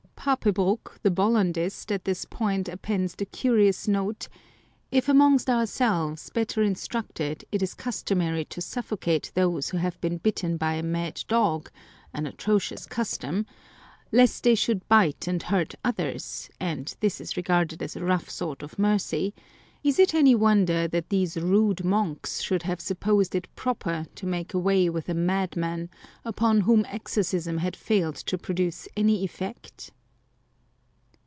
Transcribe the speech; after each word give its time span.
Papebroeck, 0.23 0.99
the 1.01 1.09
Bollandist, 1.09 1.91
at 1.91 2.05
this 2.05 2.25
point 2.25 2.69
appends 2.69 3.15
the 3.15 3.25
curious 3.25 3.87
note: 3.87 4.27
"If 4.91 5.09
amongst 5.09 5.49
ourselves, 5.49 6.29
better 6.29 6.61
instructed, 6.61 7.43
it 7.51 7.63
is 7.63 7.73
customary 7.73 8.45
to 8.45 8.61
suffocate 8.61 9.31
those 9.33 9.69
who 9.69 9.77
have 9.77 9.99
been 9.99 10.19
bitten 10.19 10.57
by 10.57 10.75
a 10.75 10.83
mad 10.83 11.23
dog— 11.27 11.71
an 12.13 12.27
atrocious 12.27 12.85
custom— 12.85 13.47
lest 14.11 14.43
they 14.43 14.53
should 14.53 14.87
bite 14.87 15.27
and 15.27 15.41
hurt 15.41 15.73
others, 15.83 16.51
and 16.59 16.95
this 16.99 17.19
is 17.19 17.35
regarded 17.35 17.81
as 17.81 17.95
a 17.95 18.03
rough 18.05 18.29
sort 18.29 18.61
of 18.61 18.77
mercy, 18.77 19.33
is 19.83 19.97
it 19.97 20.13
any 20.13 20.35
wonder 20.35 20.87
that 20.87 21.09
these 21.09 21.35
rude 21.35 21.83
monks 21.83 22.41
should 22.41 22.61
have 22.61 22.79
supposed 22.79 23.33
it 23.33 23.47
proper 23.55 24.05
to 24.13 24.27
make 24.27 24.53
away 24.53 24.87
with 24.87 25.09
a 25.09 25.15
madman 25.15 25.89
upon 26.23 26.61
whom 26.61 26.85
exorcism 26.89 27.57
had 27.57 27.75
failed 27.75 28.17
to 28.17 28.37
produce 28.37 28.87
any 28.95 29.23
effect 29.23 29.89